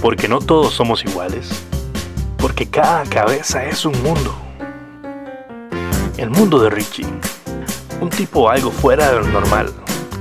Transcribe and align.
Porque 0.00 0.28
no 0.28 0.38
todos 0.38 0.74
somos 0.74 1.04
iguales. 1.04 1.48
Porque 2.38 2.66
cada 2.66 3.04
cabeza 3.04 3.64
es 3.64 3.84
un 3.84 4.02
mundo. 4.02 4.34
El 6.16 6.30
mundo 6.30 6.58
de 6.58 6.70
Richie. 6.70 7.06
Un 8.00 8.08
tipo 8.08 8.48
algo 8.48 8.70
fuera 8.70 9.10
de 9.10 9.20
lo 9.20 9.26
normal. 9.28 9.72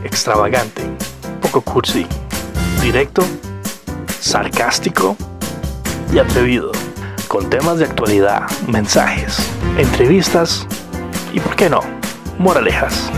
Extravagante. 0.03 0.83
Poco 1.41 1.61
cursi. 1.61 2.05
Directo. 2.81 3.23
Sarcástico. 4.19 5.15
Y 6.13 6.19
atrevido. 6.19 6.71
Con 7.29 7.49
temas 7.49 7.77
de 7.77 7.85
actualidad, 7.85 8.49
mensajes, 8.67 9.37
entrevistas 9.77 10.65
y, 11.31 11.39
¿por 11.39 11.55
qué 11.55 11.69
no?, 11.69 11.81
moralejas. 12.39 13.11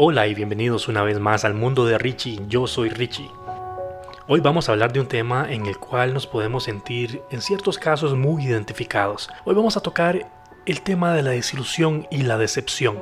Hola 0.00 0.28
y 0.28 0.34
bienvenidos 0.34 0.86
una 0.86 1.02
vez 1.02 1.18
más 1.18 1.44
al 1.44 1.54
mundo 1.54 1.84
de 1.84 1.98
Richie, 1.98 2.38
yo 2.46 2.68
soy 2.68 2.88
Richie. 2.88 3.32
Hoy 4.28 4.38
vamos 4.38 4.68
a 4.68 4.72
hablar 4.72 4.92
de 4.92 5.00
un 5.00 5.08
tema 5.08 5.52
en 5.52 5.66
el 5.66 5.76
cual 5.78 6.14
nos 6.14 6.24
podemos 6.24 6.62
sentir 6.62 7.20
en 7.32 7.42
ciertos 7.42 7.78
casos 7.78 8.14
muy 8.14 8.44
identificados. 8.44 9.28
Hoy 9.44 9.56
vamos 9.56 9.76
a 9.76 9.80
tocar 9.80 10.30
el 10.66 10.82
tema 10.82 11.14
de 11.14 11.24
la 11.24 11.32
desilusión 11.32 12.06
y 12.12 12.18
la 12.22 12.38
decepción. 12.38 12.96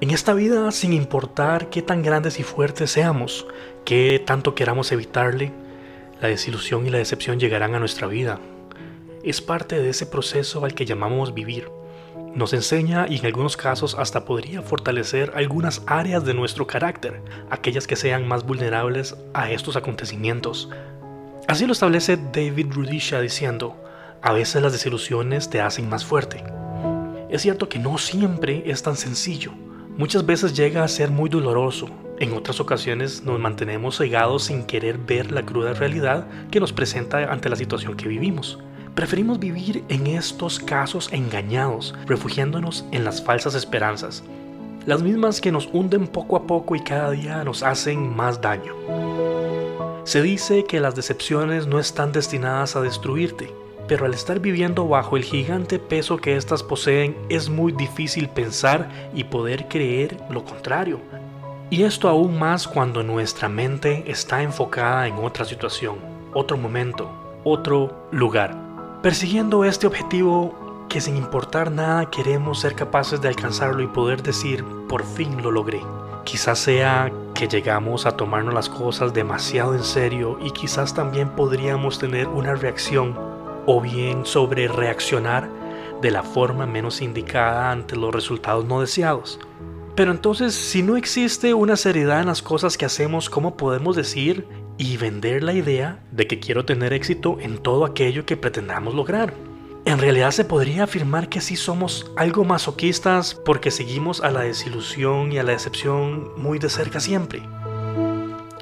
En 0.00 0.10
esta 0.10 0.32
vida, 0.32 0.70
sin 0.70 0.94
importar 0.94 1.68
qué 1.68 1.82
tan 1.82 2.02
grandes 2.02 2.40
y 2.40 2.44
fuertes 2.44 2.92
seamos, 2.92 3.46
qué 3.84 4.22
tanto 4.24 4.54
queramos 4.54 4.92
evitarle, 4.92 5.52
la 6.22 6.28
desilusión 6.28 6.86
y 6.86 6.88
la 6.88 6.96
decepción 6.96 7.38
llegarán 7.38 7.74
a 7.74 7.78
nuestra 7.78 8.06
vida. 8.06 8.40
Es 9.22 9.42
parte 9.42 9.78
de 9.78 9.90
ese 9.90 10.06
proceso 10.06 10.64
al 10.64 10.72
que 10.72 10.86
llamamos 10.86 11.34
vivir. 11.34 11.68
Nos 12.34 12.52
enseña 12.52 13.06
y 13.08 13.18
en 13.18 13.26
algunos 13.26 13.56
casos 13.56 13.96
hasta 13.98 14.24
podría 14.24 14.62
fortalecer 14.62 15.32
algunas 15.34 15.82
áreas 15.86 16.24
de 16.24 16.32
nuestro 16.32 16.64
carácter, 16.64 17.20
aquellas 17.50 17.88
que 17.88 17.96
sean 17.96 18.28
más 18.28 18.46
vulnerables 18.46 19.16
a 19.34 19.50
estos 19.50 19.74
acontecimientos. 19.74 20.70
Así 21.48 21.66
lo 21.66 21.72
establece 21.72 22.16
David 22.32 22.68
Rudisha 22.70 23.20
diciendo, 23.20 23.76
a 24.22 24.32
veces 24.32 24.62
las 24.62 24.72
desilusiones 24.72 25.50
te 25.50 25.60
hacen 25.60 25.88
más 25.88 26.04
fuerte. 26.04 26.44
Es 27.30 27.42
cierto 27.42 27.68
que 27.68 27.80
no 27.80 27.98
siempre 27.98 28.62
es 28.66 28.82
tan 28.82 28.96
sencillo. 28.96 29.52
Muchas 29.96 30.24
veces 30.24 30.56
llega 30.56 30.84
a 30.84 30.88
ser 30.88 31.10
muy 31.10 31.28
doloroso. 31.28 31.88
En 32.20 32.32
otras 32.34 32.60
ocasiones 32.60 33.24
nos 33.24 33.40
mantenemos 33.40 33.98
cegados 33.98 34.44
sin 34.44 34.64
querer 34.64 34.98
ver 34.98 35.32
la 35.32 35.44
cruda 35.44 35.72
realidad 35.72 36.28
que 36.50 36.60
nos 36.60 36.72
presenta 36.72 37.32
ante 37.32 37.48
la 37.48 37.56
situación 37.56 37.96
que 37.96 38.08
vivimos. 38.08 38.60
Preferimos 39.00 39.38
vivir 39.38 39.82
en 39.88 40.06
estos 40.08 40.58
casos 40.58 41.08
engañados, 41.10 41.94
refugiándonos 42.04 42.84
en 42.92 43.02
las 43.02 43.24
falsas 43.24 43.54
esperanzas, 43.54 44.22
las 44.84 45.00
mismas 45.00 45.40
que 45.40 45.50
nos 45.50 45.70
hunden 45.72 46.06
poco 46.06 46.36
a 46.36 46.46
poco 46.46 46.76
y 46.76 46.84
cada 46.84 47.12
día 47.12 47.42
nos 47.42 47.62
hacen 47.62 48.14
más 48.14 48.42
daño. 48.42 48.74
Se 50.04 50.20
dice 50.20 50.64
que 50.64 50.80
las 50.80 50.96
decepciones 50.96 51.66
no 51.66 51.80
están 51.80 52.12
destinadas 52.12 52.76
a 52.76 52.82
destruirte, 52.82 53.50
pero 53.88 54.04
al 54.04 54.12
estar 54.12 54.38
viviendo 54.38 54.86
bajo 54.86 55.16
el 55.16 55.24
gigante 55.24 55.78
peso 55.78 56.18
que 56.18 56.36
éstas 56.36 56.62
poseen 56.62 57.16
es 57.30 57.48
muy 57.48 57.72
difícil 57.72 58.28
pensar 58.28 58.90
y 59.14 59.24
poder 59.24 59.66
creer 59.68 60.18
lo 60.28 60.44
contrario. 60.44 61.00
Y 61.70 61.84
esto 61.84 62.06
aún 62.06 62.38
más 62.38 62.68
cuando 62.68 63.02
nuestra 63.02 63.48
mente 63.48 64.04
está 64.06 64.42
enfocada 64.42 65.08
en 65.08 65.14
otra 65.14 65.46
situación, 65.46 65.96
otro 66.34 66.58
momento, 66.58 67.10
otro 67.44 68.06
lugar 68.12 68.68
persiguiendo 69.02 69.64
este 69.64 69.86
objetivo 69.86 70.86
que 70.88 71.00
sin 71.00 71.16
importar 71.16 71.70
nada 71.70 72.10
queremos 72.10 72.60
ser 72.60 72.74
capaces 72.74 73.20
de 73.20 73.28
alcanzarlo 73.28 73.82
y 73.82 73.86
poder 73.86 74.22
decir, 74.22 74.64
por 74.88 75.04
fin 75.04 75.40
lo 75.42 75.50
logré. 75.50 75.80
Quizás 76.24 76.58
sea 76.58 77.10
que 77.34 77.48
llegamos 77.48 78.04
a 78.04 78.16
tomarnos 78.16 78.52
las 78.52 78.68
cosas 78.68 79.14
demasiado 79.14 79.74
en 79.74 79.84
serio 79.84 80.38
y 80.42 80.50
quizás 80.50 80.92
también 80.92 81.30
podríamos 81.30 81.98
tener 81.98 82.28
una 82.28 82.54
reacción 82.54 83.16
o 83.66 83.80
bien 83.80 84.26
sobre 84.26 84.68
reaccionar 84.68 85.48
de 86.02 86.10
la 86.10 86.22
forma 86.22 86.66
menos 86.66 87.00
indicada 87.00 87.70
ante 87.70 87.96
los 87.96 88.12
resultados 88.12 88.64
no 88.64 88.80
deseados. 88.80 89.38
Pero 89.94 90.12
entonces, 90.12 90.54
si 90.54 90.82
no 90.82 90.96
existe 90.96 91.54
una 91.54 91.76
seriedad 91.76 92.20
en 92.20 92.26
las 92.26 92.42
cosas 92.42 92.76
que 92.76 92.86
hacemos, 92.86 93.30
¿cómo 93.30 93.56
podemos 93.56 93.96
decir 93.96 94.46
y 94.80 94.96
vender 94.96 95.42
la 95.42 95.52
idea 95.52 95.98
de 96.10 96.26
que 96.26 96.40
quiero 96.40 96.64
tener 96.64 96.94
éxito 96.94 97.36
en 97.38 97.58
todo 97.58 97.84
aquello 97.84 98.24
que 98.24 98.38
pretendamos 98.38 98.94
lograr. 98.94 99.34
En 99.84 99.98
realidad 99.98 100.30
se 100.30 100.46
podría 100.46 100.84
afirmar 100.84 101.28
que 101.28 101.42
sí 101.42 101.54
somos 101.54 102.10
algo 102.16 102.44
masoquistas 102.44 103.34
porque 103.34 103.70
seguimos 103.70 104.22
a 104.22 104.30
la 104.30 104.40
desilusión 104.40 105.32
y 105.32 105.38
a 105.38 105.42
la 105.42 105.52
decepción 105.52 106.30
muy 106.38 106.58
de 106.58 106.70
cerca 106.70 106.98
siempre. 106.98 107.42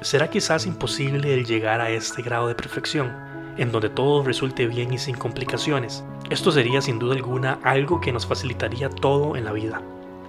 ¿Será 0.01 0.29
quizás 0.29 0.65
imposible 0.65 1.33
el 1.33 1.45
llegar 1.45 1.79
a 1.79 1.89
este 1.89 2.21
grado 2.21 2.49
de 2.49 2.55
perfección, 2.55 3.15
en 3.57 3.71
donde 3.71 3.87
todo 3.87 4.21
resulte 4.21 4.67
bien 4.67 4.91
y 4.91 4.97
sin 4.97 5.15
complicaciones? 5.15 6.03
Esto 6.29 6.51
sería 6.51 6.81
sin 6.81 6.99
duda 6.99 7.15
alguna 7.15 7.59
algo 7.63 8.01
que 8.01 8.11
nos 8.11 8.27
facilitaría 8.27 8.89
todo 8.89 9.37
en 9.37 9.45
la 9.45 9.53
vida. 9.53 9.81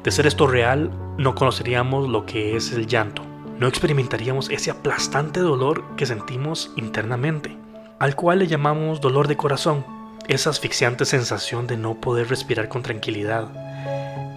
De 0.04 0.12
ser 0.12 0.28
esto 0.28 0.46
real, 0.46 0.88
no 1.18 1.34
conoceríamos 1.34 2.08
lo 2.08 2.26
que 2.26 2.54
es 2.54 2.70
el 2.70 2.86
llanto, 2.86 3.24
no 3.60 3.68
experimentaríamos 3.68 4.48
ese 4.48 4.70
aplastante 4.70 5.38
dolor 5.38 5.84
que 5.94 6.06
sentimos 6.06 6.72
internamente, 6.76 7.54
al 7.98 8.16
cual 8.16 8.38
le 8.38 8.46
llamamos 8.46 9.02
dolor 9.02 9.28
de 9.28 9.36
corazón, 9.36 9.84
esa 10.28 10.48
asfixiante 10.48 11.04
sensación 11.04 11.66
de 11.66 11.76
no 11.76 12.00
poder 12.00 12.30
respirar 12.30 12.70
con 12.70 12.82
tranquilidad. 12.82 13.48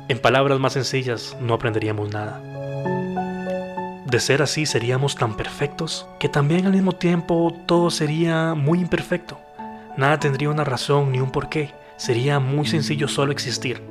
En 0.09 0.19
palabras 0.19 0.59
más 0.59 0.73
sencillas, 0.73 1.37
no 1.39 1.53
aprenderíamos 1.53 2.11
nada. 2.11 2.41
De 4.05 4.19
ser 4.19 4.41
así 4.41 4.65
seríamos 4.65 5.15
tan 5.15 5.37
perfectos 5.37 6.05
que 6.19 6.27
también 6.27 6.65
al 6.65 6.73
mismo 6.73 6.91
tiempo 6.91 7.55
todo 7.65 7.91
sería 7.91 8.55
muy 8.55 8.81
imperfecto. 8.81 9.39
Nada 9.95 10.19
tendría 10.19 10.49
una 10.49 10.65
razón 10.65 11.13
ni 11.13 11.21
un 11.21 11.31
porqué. 11.31 11.71
Sería 11.95 12.39
muy 12.39 12.67
sencillo 12.67 13.07
solo 13.07 13.31
existir. 13.31 13.81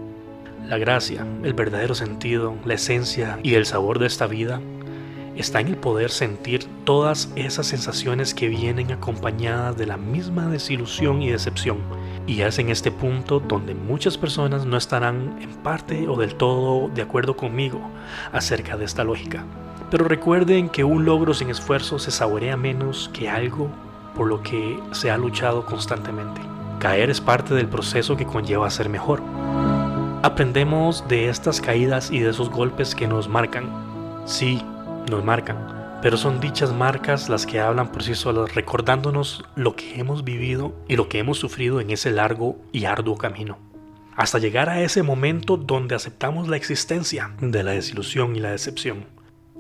La 0.67 0.77
gracia, 0.77 1.27
el 1.43 1.55
verdadero 1.55 1.95
sentido, 1.95 2.55
la 2.67 2.75
esencia 2.75 3.39
y 3.43 3.55
el 3.55 3.65
sabor 3.65 3.99
de 3.99 4.07
esta 4.07 4.27
vida 4.27 4.61
está 5.37 5.61
en 5.61 5.69
el 5.69 5.77
poder 5.77 6.11
sentir 6.11 6.67
todas 6.85 7.31
esas 7.37 7.67
sensaciones 7.67 8.35
que 8.35 8.49
vienen 8.49 8.93
acompañadas 8.93 9.77
de 9.77 9.87
la 9.87 9.97
misma 9.97 10.47
desilusión 10.49 11.23
y 11.23 11.31
decepción. 11.31 11.79
Y 12.27 12.43
es 12.43 12.59
en 12.59 12.71
este 12.71 12.91
punto 12.91 13.41
donde 13.41 13.75
muchas 13.75 14.19
personas 14.19 14.65
no 14.65 14.77
estarán 14.77 15.39
en 15.41 15.51
parte 15.63 16.07
o 16.09 16.17
del 16.17 16.35
todo 16.35 16.89
de 16.89 17.03
acuerdo 17.03 17.37
conmigo 17.37 17.81
acerca 18.33 18.77
de 18.77 18.85
esta 18.85 19.05
lógica. 19.05 19.45
Pero 19.91 20.05
recuerden 20.07 20.69
que 20.69 20.85
un 20.85 21.05
logro 21.05 21.35
sin 21.35 21.51
esfuerzo 21.51 21.99
se 21.99 22.11
saborea 22.11 22.57
menos 22.57 23.11
que 23.13 23.29
algo 23.29 23.71
por 24.15 24.27
lo 24.27 24.43
que 24.43 24.79
se 24.93 25.11
ha 25.11 25.19
luchado 25.19 25.65
constantemente. 25.65 26.41
Caer 26.79 27.11
es 27.11 27.21
parte 27.21 27.55
del 27.55 27.69
proceso 27.69 28.17
que 28.17 28.27
conlleva 28.27 28.71
ser 28.71 28.89
mejor. 28.89 29.23
Aprendemos 30.23 31.07
de 31.09 31.29
estas 31.29 31.61
caídas 31.61 32.11
y 32.11 32.21
de 32.21 32.31
esos 32.31 32.51
golpes 32.51 32.95
que 32.95 33.09
nos 33.09 33.29
marcan. 33.29 33.67
Sí, 34.25 34.63
nos 35.11 35.25
marcan, 35.25 35.57
pero 36.03 36.17
son 36.17 36.41
dichas 36.41 36.73
marcas 36.73 37.29
las 37.29 37.47
que 37.47 37.61
hablan 37.61 37.93
por 37.93 38.03
sí 38.03 38.15
solas, 38.15 38.55
recordándonos 38.55 39.45
lo 39.57 39.77
que 39.77 40.01
hemos 40.01 40.25
vivido 40.25 40.75
y 40.89 40.97
lo 40.97 41.09
que 41.09 41.19
hemos 41.19 41.39
sufrido 41.39 41.81
en 41.81 41.91
ese 41.91 42.11
largo 42.11 42.57
y 42.73 42.85
arduo 42.85 43.17
camino. 43.17 43.59
Hasta 44.17 44.39
llegar 44.39 44.69
a 44.69 44.83
ese 44.83 45.03
momento 45.03 45.57
donde 45.57 45.95
aceptamos 45.95 46.49
la 46.49 46.57
existencia 46.57 47.33
de 47.41 47.63
la 47.63 47.73
desilusión 47.73 48.37
y 48.37 48.41
la 48.41 48.51
decepción. 48.51 49.07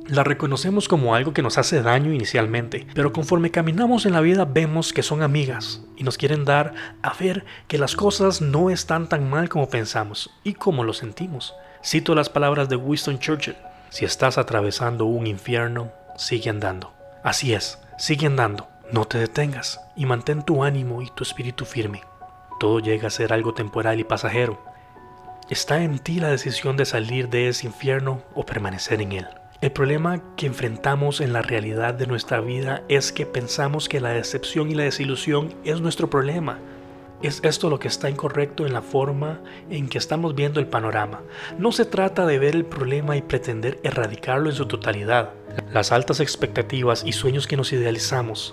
La 0.09 0.25
reconocemos 0.25 0.89
como 0.89 1.15
algo 1.15 1.33
que 1.33 1.43
nos 1.43 1.59
hace 1.59 1.81
daño 1.81 2.13
inicialmente, 2.13 2.89
pero 2.93 3.13
conforme 3.13 3.53
caminamos 3.53 4.05
en 4.05 4.13
la 4.13 4.21
vida 4.21 4.45
vemos 4.45 4.93
que 4.93 5.05
son 5.05 5.23
amigas 5.23 5.85
y 5.97 6.03
nos 6.03 6.19
quieren 6.19 6.45
dar 6.45 6.75
a 7.03 7.15
ver 7.15 7.45
que 7.69 7.79
las 7.79 7.95
cosas 7.95 8.41
no 8.41 8.69
están 8.69 9.09
tan 9.09 9.31
mal 9.31 9.49
como 9.49 9.69
pensamos 9.69 10.31
y 10.43 10.55
como 10.55 10.83
lo 10.83 10.93
sentimos. 10.93 11.55
Cito 11.85 12.17
las 12.17 12.29
palabras 12.29 12.69
de 12.69 12.77
Winston 12.77 13.21
Churchill. 13.21 13.55
Si 13.93 14.07
estás 14.07 14.39
atravesando 14.39 15.05
un 15.05 15.27
infierno, 15.27 15.93
sigue 16.17 16.49
andando. 16.49 16.95
Así 17.23 17.53
es, 17.53 17.79
sigue 17.99 18.27
andando. 18.27 18.67
No 18.91 19.05
te 19.05 19.19
detengas 19.19 19.83
y 19.95 20.07
mantén 20.07 20.43
tu 20.43 20.65
ánimo 20.65 21.03
y 21.03 21.11
tu 21.11 21.23
espíritu 21.23 21.67
firme. 21.67 22.01
Todo 22.59 22.81
llega 22.81 23.09
a 23.09 23.11
ser 23.11 23.35
algo 23.35 23.53
temporal 23.53 24.01
y 24.01 24.05
pasajero. 24.05 24.65
Está 25.51 25.83
en 25.83 25.99
ti 25.99 26.21
la 26.21 26.29
decisión 26.29 26.79
de 26.79 26.87
salir 26.87 27.29
de 27.29 27.49
ese 27.49 27.67
infierno 27.67 28.23
o 28.35 28.47
permanecer 28.47 29.03
en 29.03 29.13
él. 29.13 29.27
El 29.61 29.73
problema 29.73 30.23
que 30.37 30.47
enfrentamos 30.47 31.21
en 31.21 31.35
la 31.35 31.43
realidad 31.43 31.93
de 31.93 32.07
nuestra 32.07 32.41
vida 32.41 32.85
es 32.89 33.13
que 33.13 33.27
pensamos 33.27 33.91
que 33.91 34.01
la 34.01 34.13
decepción 34.13 34.71
y 34.71 34.75
la 34.75 34.85
desilusión 34.85 35.55
es 35.65 35.83
nuestro 35.83 36.09
problema 36.09 36.61
es 37.23 37.41
esto 37.45 37.71
lo 37.71 37.79
que 37.79 37.89
está 37.89 38.11
incorrecto 38.11 38.67
en 38.67 38.73
la 38.73 38.83
forma 38.83 39.41
en 39.71 39.89
que 39.89 39.99
estamos 39.99 40.35
viendo 40.35 40.61
el 40.61 40.67
panorama. 40.67 41.23
No 41.59 41.73
se 41.73 41.85
trata 41.85 42.27
de 42.27 42.39
ver 42.39 42.55
el 42.55 42.65
problema 42.65 43.17
y 43.17 43.23
pretender 43.23 43.79
erradicarlo 43.83 44.51
en 44.51 44.57
su 44.57 44.67
totalidad. 44.67 45.31
Las 45.73 45.93
altas 45.93 46.21
expectativas 46.21 47.05
y 47.07 47.13
sueños 47.13 47.47
que 47.47 47.57
nos 47.57 47.73
idealizamos, 47.73 48.53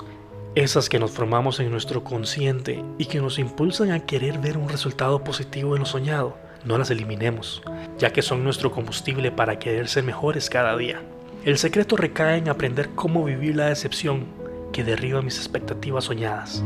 esas 0.55 0.89
que 0.89 0.99
nos 0.99 1.11
formamos 1.11 1.59
en 1.59 1.71
nuestro 1.71 2.03
consciente 2.03 2.83
y 2.97 3.05
que 3.05 3.21
nos 3.21 3.39
impulsan 3.39 3.91
a 3.91 4.05
querer 4.05 4.39
ver 4.39 4.57
un 4.57 4.69
resultado 4.69 5.23
positivo 5.23 5.75
en 5.75 5.81
lo 5.81 5.85
soñado, 5.85 6.37
no 6.65 6.77
las 6.77 6.91
eliminemos, 6.91 7.61
ya 7.97 8.11
que 8.11 8.21
son 8.21 8.43
nuestro 8.43 8.71
combustible 8.71 9.31
para 9.31 9.59
querer 9.59 9.87
ser 9.87 10.03
mejores 10.03 10.49
cada 10.49 10.75
día. 10.75 11.01
El 11.45 11.57
secreto 11.57 11.95
recae 11.95 12.37
en 12.37 12.49
aprender 12.49 12.89
cómo 12.95 13.23
vivir 13.23 13.55
la 13.55 13.67
decepción 13.67 14.25
que 14.71 14.83
derriba 14.83 15.21
mis 15.21 15.37
expectativas 15.37 16.05
soñadas. 16.05 16.63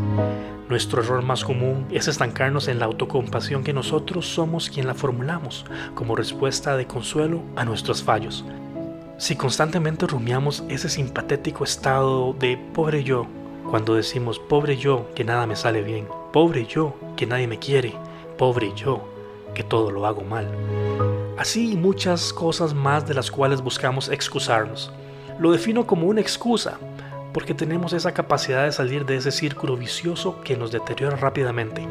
Nuestro 0.70 1.02
error 1.02 1.22
más 1.24 1.44
común 1.44 1.86
es 1.92 2.08
estancarnos 2.08 2.68
en 2.68 2.80
la 2.80 2.86
autocompasión 2.86 3.64
que 3.64 3.74
nosotros 3.74 4.26
somos 4.28 4.70
quien 4.70 4.88
la 4.88 4.94
formulamos 4.94 5.66
como 5.94 6.16
respuesta 6.16 6.78
de 6.78 6.88
consuelo 6.88 7.42
a 7.56 7.66
nuestros 7.66 8.04
fallos. 8.04 8.46
Si 9.18 9.36
constantemente 9.36 10.08
rumiamos 10.08 10.64
ese 10.70 10.90
simpatético 10.90 11.64
estado 11.64 12.34
de 12.34 12.58
pobre 12.74 13.04
yo, 13.04 13.28
cuando 13.70 13.96
decimos 13.96 14.40
pobre 14.40 14.78
yo 14.78 15.10
que 15.16 15.24
nada 15.24 15.46
me 15.48 15.56
sale 15.56 15.82
bien, 15.82 16.08
pobre 16.32 16.66
yo 16.66 16.96
que 17.16 17.26
nadie 17.26 17.48
me 17.48 17.60
quiere, 17.60 17.94
pobre 18.38 18.74
yo 18.76 19.08
que 19.54 19.64
todo 19.64 19.92
lo 19.92 20.06
hago 20.06 20.24
mal. 20.24 20.48
Así 21.38 21.74
y 21.74 21.78
muchas 21.78 22.34
cosas 22.34 22.74
más 22.74 23.08
de 23.08 23.14
las 23.14 23.32
cuales 23.32 23.62
buscamos 23.62 24.10
excusarnos. 24.10 24.92
Lo 25.40 25.52
defino 25.52 25.86
como 25.88 26.08
una 26.08 26.22
excusa, 26.22 26.78
porque 27.34 27.54
tenemos 27.54 27.94
esa 27.94 28.14
capacidad 28.14 28.64
de 28.64 28.72
salir 28.72 29.06
de 29.06 29.18
ese 29.18 29.32
círculo 29.32 29.76
vicioso 29.76 30.40
que 30.42 30.56
nos 30.56 30.72
deteriora 30.72 31.16
rápidamente. 31.16 31.88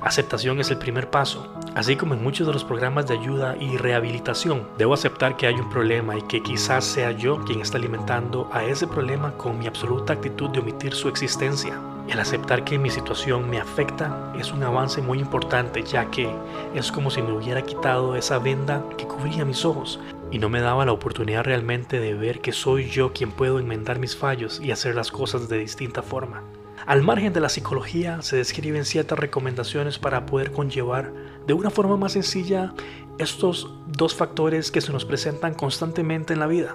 Aceptación 0.00 0.58
es 0.60 0.70
el 0.70 0.78
primer 0.78 1.10
paso. 1.10 1.46
Así 1.74 1.96
como 1.96 2.14
en 2.14 2.22
muchos 2.22 2.46
de 2.46 2.52
los 2.52 2.64
programas 2.64 3.06
de 3.06 3.14
ayuda 3.14 3.56
y 3.60 3.76
rehabilitación, 3.76 4.66
debo 4.78 4.94
aceptar 4.94 5.36
que 5.36 5.46
hay 5.46 5.54
un 5.54 5.70
problema 5.70 6.16
y 6.16 6.22
que 6.22 6.42
quizás 6.42 6.84
sea 6.84 7.12
yo 7.12 7.44
quien 7.44 7.60
está 7.60 7.78
alimentando 7.78 8.50
a 8.52 8.64
ese 8.64 8.86
problema 8.86 9.32
con 9.32 9.58
mi 9.58 9.66
absoluta 9.66 10.14
actitud 10.14 10.50
de 10.50 10.60
omitir 10.60 10.94
su 10.94 11.08
existencia. 11.08 11.78
El 12.08 12.18
aceptar 12.18 12.64
que 12.64 12.78
mi 12.78 12.90
situación 12.90 13.48
me 13.48 13.60
afecta 13.60 14.32
es 14.38 14.52
un 14.52 14.62
avance 14.64 15.00
muy 15.00 15.20
importante 15.20 15.82
ya 15.82 16.10
que 16.10 16.28
es 16.74 16.90
como 16.90 17.10
si 17.10 17.22
me 17.22 17.32
hubiera 17.32 17.62
quitado 17.62 18.16
esa 18.16 18.38
venda 18.38 18.82
que 18.98 19.06
cubría 19.06 19.44
mis 19.44 19.64
ojos 19.64 20.00
y 20.32 20.38
no 20.38 20.48
me 20.48 20.60
daba 20.60 20.86
la 20.86 20.92
oportunidad 20.92 21.44
realmente 21.44 22.00
de 22.00 22.14
ver 22.14 22.40
que 22.40 22.52
soy 22.52 22.88
yo 22.88 23.12
quien 23.12 23.30
puedo 23.30 23.58
enmendar 23.58 23.98
mis 23.98 24.16
fallos 24.16 24.60
y 24.60 24.70
hacer 24.72 24.94
las 24.94 25.12
cosas 25.12 25.48
de 25.48 25.58
distinta 25.58 26.02
forma. 26.02 26.42
Al 26.86 27.02
margen 27.02 27.32
de 27.32 27.40
la 27.40 27.50
psicología 27.50 28.22
se 28.22 28.36
describen 28.36 28.84
ciertas 28.84 29.18
recomendaciones 29.18 29.98
para 29.98 30.26
poder 30.26 30.50
conllevar 30.50 31.12
de 31.46 31.52
una 31.52 31.70
forma 31.70 31.96
más 31.96 32.12
sencilla 32.12 32.74
estos 33.18 33.72
dos 33.86 34.14
factores 34.14 34.72
que 34.72 34.80
se 34.80 34.90
nos 34.90 35.04
presentan 35.04 35.54
constantemente 35.54 36.32
en 36.32 36.40
la 36.40 36.46
vida. 36.46 36.74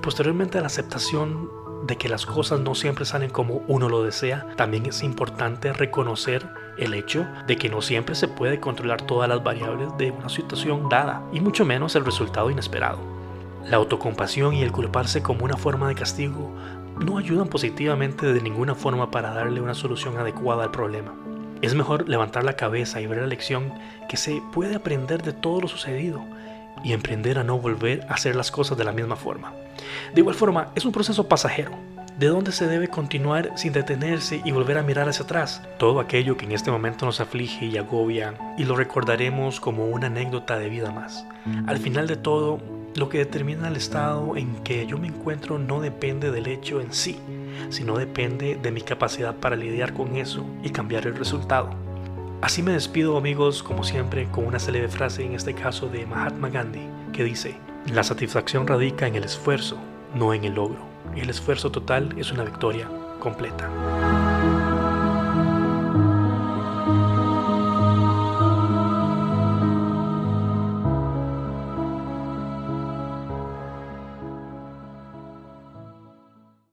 Posteriormente 0.00 0.56
a 0.56 0.60
la 0.60 0.68
aceptación 0.68 1.50
de 1.86 1.96
que 1.96 2.08
las 2.08 2.26
cosas 2.26 2.60
no 2.60 2.74
siempre 2.74 3.04
salen 3.04 3.30
como 3.30 3.62
uno 3.68 3.88
lo 3.88 4.02
desea, 4.02 4.46
también 4.56 4.86
es 4.86 5.02
importante 5.02 5.72
reconocer 5.72 6.46
el 6.76 6.94
hecho 6.94 7.26
de 7.46 7.56
que 7.56 7.68
no 7.68 7.82
siempre 7.82 8.14
se 8.14 8.28
puede 8.28 8.60
controlar 8.60 9.02
todas 9.02 9.28
las 9.28 9.42
variables 9.42 9.88
de 9.98 10.10
una 10.10 10.28
situación 10.28 10.88
dada, 10.88 11.22
y 11.32 11.40
mucho 11.40 11.64
menos 11.64 11.96
el 11.96 12.04
resultado 12.04 12.50
inesperado. 12.50 12.98
La 13.64 13.76
autocompasión 13.76 14.54
y 14.54 14.62
el 14.62 14.72
culparse 14.72 15.22
como 15.22 15.44
una 15.44 15.56
forma 15.56 15.88
de 15.88 15.94
castigo 15.94 16.52
no 17.04 17.18
ayudan 17.18 17.48
positivamente 17.48 18.32
de 18.32 18.40
ninguna 18.40 18.74
forma 18.74 19.10
para 19.10 19.34
darle 19.34 19.60
una 19.60 19.74
solución 19.74 20.16
adecuada 20.16 20.64
al 20.64 20.70
problema. 20.70 21.14
Es 21.60 21.74
mejor 21.74 22.08
levantar 22.08 22.44
la 22.44 22.54
cabeza 22.54 23.00
y 23.00 23.06
ver 23.06 23.18
la 23.18 23.26
lección 23.26 23.72
que 24.08 24.16
se 24.16 24.40
puede 24.52 24.76
aprender 24.76 25.22
de 25.22 25.32
todo 25.32 25.60
lo 25.60 25.68
sucedido 25.68 26.24
y 26.84 26.92
emprender 26.92 27.38
a 27.38 27.44
no 27.44 27.58
volver 27.58 28.06
a 28.08 28.14
hacer 28.14 28.36
las 28.36 28.50
cosas 28.50 28.78
de 28.78 28.84
la 28.84 28.92
misma 28.92 29.16
forma. 29.16 29.52
De 30.14 30.20
igual 30.20 30.34
forma, 30.34 30.68
es 30.74 30.84
un 30.84 30.92
proceso 30.92 31.28
pasajero, 31.28 31.72
de 32.18 32.26
dónde 32.26 32.52
se 32.52 32.66
debe 32.66 32.88
continuar 32.88 33.52
sin 33.56 33.72
detenerse 33.72 34.42
y 34.44 34.50
volver 34.50 34.78
a 34.78 34.82
mirar 34.82 35.08
hacia 35.08 35.24
atrás. 35.24 35.62
Todo 35.78 36.00
aquello 36.00 36.36
que 36.36 36.46
en 36.46 36.52
este 36.52 36.70
momento 36.70 37.06
nos 37.06 37.20
aflige 37.20 37.66
y 37.66 37.78
agobia, 37.78 38.34
y 38.56 38.64
lo 38.64 38.76
recordaremos 38.76 39.60
como 39.60 39.86
una 39.86 40.08
anécdota 40.08 40.58
de 40.58 40.68
vida 40.68 40.90
más. 40.90 41.24
Al 41.66 41.78
final 41.78 42.06
de 42.06 42.16
todo, 42.16 42.60
lo 42.94 43.08
que 43.08 43.18
determina 43.18 43.68
el 43.68 43.76
estado 43.76 44.36
en 44.36 44.56
que 44.64 44.86
yo 44.86 44.98
me 44.98 45.06
encuentro 45.06 45.58
no 45.58 45.80
depende 45.80 46.30
del 46.32 46.48
hecho 46.48 46.80
en 46.80 46.92
sí, 46.92 47.18
sino 47.70 47.96
depende 47.96 48.58
de 48.60 48.70
mi 48.72 48.80
capacidad 48.80 49.36
para 49.36 49.56
lidiar 49.56 49.92
con 49.92 50.16
eso 50.16 50.44
y 50.64 50.70
cambiar 50.70 51.06
el 51.06 51.16
resultado. 51.16 51.70
Así 52.40 52.62
me 52.62 52.72
despido 52.72 53.16
amigos, 53.16 53.62
como 53.62 53.84
siempre, 53.84 54.28
con 54.30 54.46
una 54.46 54.58
célebre 54.58 54.88
frase, 54.88 55.24
en 55.24 55.34
este 55.34 55.54
caso 55.54 55.88
de 55.88 56.06
Mahatma 56.06 56.48
Gandhi, 56.48 56.88
que 57.12 57.24
dice, 57.24 57.56
la 57.92 58.02
satisfacción 58.02 58.66
radica 58.66 59.06
en 59.06 59.14
el 59.16 59.24
esfuerzo, 59.24 59.78
no 60.14 60.34
en 60.34 60.44
el 60.44 60.54
logro. 60.54 60.80
El 61.16 61.30
esfuerzo 61.30 61.70
total 61.70 62.14
es 62.18 62.32
una 62.32 62.44
victoria 62.44 62.88
completa. 63.18 64.77